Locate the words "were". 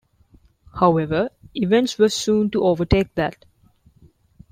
1.99-2.09